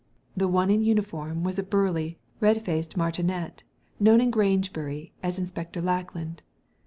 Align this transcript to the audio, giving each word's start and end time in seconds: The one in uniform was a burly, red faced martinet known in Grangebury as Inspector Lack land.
The 0.35 0.47
one 0.47 0.71
in 0.71 0.81
uniform 0.81 1.43
was 1.43 1.59
a 1.59 1.63
burly, 1.63 2.17
red 2.39 2.63
faced 2.65 2.97
martinet 2.97 3.61
known 3.99 4.19
in 4.19 4.31
Grangebury 4.31 5.11
as 5.21 5.37
Inspector 5.37 5.79
Lack 5.79 6.15
land. 6.15 6.41